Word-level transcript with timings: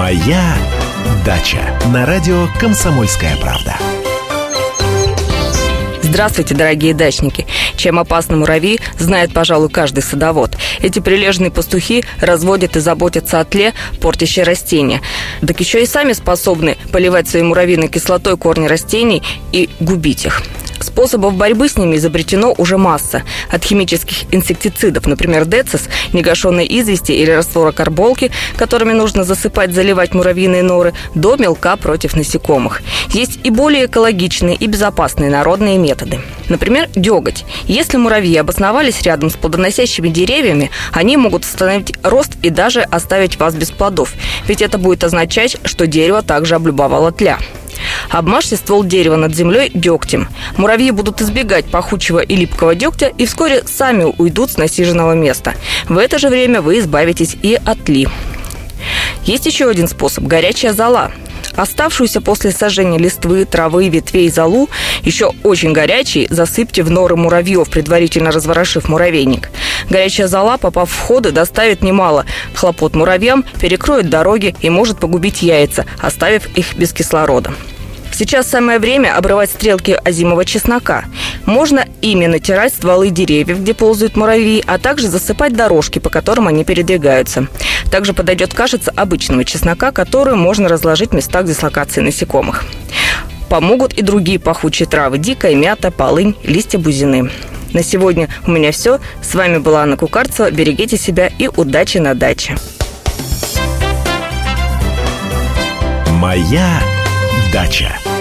Моя 0.00 0.56
дача 1.26 1.78
на 1.92 2.06
радио 2.06 2.48
Комсомольская 2.58 3.36
правда. 3.36 3.76
Здравствуйте, 6.00 6.54
дорогие 6.54 6.94
дачники! 6.94 7.46
Чем 7.76 7.98
опасны 7.98 8.38
муравьи, 8.38 8.80
знает, 8.98 9.34
пожалуй, 9.34 9.68
каждый 9.68 10.02
садовод. 10.02 10.56
Эти 10.80 11.00
прилежные 11.00 11.50
пастухи 11.50 12.02
разводят 12.22 12.76
и 12.76 12.80
заботятся 12.80 13.40
о 13.40 13.44
тле, 13.44 13.74
портящие 14.00 14.46
растения. 14.46 15.02
Так 15.46 15.60
еще 15.60 15.82
и 15.82 15.86
сами 15.86 16.14
способны 16.14 16.78
поливать 16.90 17.28
своей 17.28 17.44
муравьиной 17.44 17.88
кислотой 17.88 18.38
корни 18.38 18.68
растений 18.68 19.22
и 19.52 19.68
губить 19.80 20.24
их. 20.24 20.40
Способов 20.80 21.34
борьбы 21.34 21.68
с 21.68 21.76
ними 21.76 21.96
изобретено 21.96 22.54
уже 22.56 22.78
масса. 22.78 23.22
От 23.50 23.64
химических 23.64 24.32
инсектицидов, 24.32 25.06
например, 25.06 25.44
децис, 25.44 25.88
негашенной 26.12 26.66
извести 26.66 27.12
или 27.12 27.30
раствора 27.30 27.72
карболки, 27.72 28.30
которыми 28.56 28.92
нужно 28.92 29.24
засыпать, 29.24 29.74
заливать 29.74 30.14
муравьиные 30.14 30.62
норы, 30.62 30.94
до 31.14 31.36
мелка 31.36 31.76
против 31.76 32.16
насекомых. 32.16 32.82
Есть 33.08 33.40
и 33.44 33.50
более 33.50 33.86
экологичные 33.86 34.56
и 34.56 34.66
безопасные 34.66 35.30
народные 35.30 35.78
методы. 35.78 36.20
Например, 36.48 36.88
деготь. 36.94 37.44
Если 37.64 37.96
муравьи 37.96 38.36
обосновались 38.36 39.02
рядом 39.02 39.30
с 39.30 39.34
плодоносящими 39.34 40.08
деревьями, 40.08 40.70
они 40.92 41.16
могут 41.16 41.44
остановить 41.44 41.94
рост 42.02 42.32
и 42.42 42.50
даже 42.50 42.80
оставить 42.82 43.38
вас 43.38 43.54
без 43.54 43.70
плодов. 43.70 44.14
Ведь 44.46 44.62
это 44.62 44.78
будет 44.78 45.04
означать, 45.04 45.56
что 45.64 45.86
дерево 45.86 46.22
также 46.22 46.54
облюбовало 46.54 47.12
тля. 47.12 47.38
Обмажьте 48.10 48.56
ствол 48.56 48.84
дерева 48.84 49.16
над 49.16 49.34
землей 49.34 49.70
дегтем. 49.72 50.28
Муравьи 50.56 50.90
будут 50.90 51.22
избегать 51.22 51.66
пахучего 51.66 52.18
и 52.18 52.34
липкого 52.34 52.74
дегтя 52.74 53.06
и 53.06 53.24
вскоре 53.24 53.62
сами 53.66 54.12
уйдут 54.18 54.50
с 54.50 54.56
насиженного 54.56 55.12
места. 55.12 55.54
В 55.88 55.96
это 55.96 56.18
же 56.18 56.28
время 56.28 56.60
вы 56.60 56.80
избавитесь 56.80 57.36
и 57.42 57.58
от 57.64 57.88
ли. 57.88 58.08
Есть 59.24 59.46
еще 59.46 59.68
один 59.68 59.86
способ– 59.86 60.24
горячая 60.26 60.72
зола. 60.72 61.12
Оставшуюся 61.56 62.20
после 62.20 62.52
сожжения 62.52 62.98
листвы, 62.98 63.44
травы, 63.44 63.88
ветвей 63.88 64.30
золу, 64.30 64.68
еще 65.02 65.32
очень 65.42 65.72
горячий, 65.72 66.26
засыпьте 66.30 66.82
в 66.82 66.90
норы 66.90 67.16
муравьев, 67.16 67.68
предварительно 67.68 68.30
разворошив 68.30 68.88
муравейник. 68.88 69.50
Горячая 69.88 70.26
зола, 70.28 70.56
попав 70.56 70.88
в 70.88 70.92
входы, 70.92 71.32
доставит 71.32 71.82
немало 71.82 72.24
хлопот 72.54 72.94
муравьям, 72.94 73.44
перекроет 73.60 74.08
дороги 74.08 74.54
и 74.60 74.70
может 74.70 74.98
погубить 74.98 75.42
яйца, 75.42 75.86
оставив 76.00 76.46
их 76.56 76.74
без 76.74 76.92
кислорода. 76.92 77.52
Сейчас 78.20 78.48
самое 78.48 78.78
время 78.78 79.16
обрывать 79.16 79.48
стрелки 79.48 79.92
озимого 79.92 80.44
чеснока. 80.44 81.06
Можно 81.46 81.86
ими 82.02 82.26
натирать 82.26 82.74
стволы 82.74 83.08
деревьев, 83.08 83.60
где 83.60 83.72
ползают 83.72 84.14
муравьи, 84.14 84.62
а 84.66 84.76
также 84.76 85.08
засыпать 85.08 85.54
дорожки, 85.54 86.00
по 86.00 86.10
которым 86.10 86.46
они 86.46 86.62
передвигаются. 86.62 87.46
Также 87.90 88.12
подойдет 88.12 88.52
кашица 88.52 88.92
обычного 88.94 89.46
чеснока, 89.46 89.90
которую 89.90 90.36
можно 90.36 90.68
разложить 90.68 91.12
в 91.12 91.14
местах 91.14 91.46
дислокации 91.46 92.02
насекомых. 92.02 92.64
Помогут 93.48 93.94
и 93.94 94.02
другие 94.02 94.38
пахучие 94.38 94.86
травы– 94.86 95.16
дикая 95.18 95.54
мята, 95.54 95.90
полынь, 95.90 96.36
листья 96.44 96.78
бузины. 96.78 97.30
На 97.72 97.82
сегодня 97.82 98.28
у 98.46 98.50
меня 98.50 98.70
все. 98.70 99.00
С 99.22 99.34
вами 99.34 99.56
была 99.56 99.84
Анна 99.84 99.96
Кукарцева. 99.96 100.50
Берегите 100.50 100.98
себя 100.98 101.30
и 101.38 101.48
удачи 101.48 101.96
на 101.96 102.14
даче. 102.14 102.58
Моя 106.18 106.82
Дача. 107.52 108.19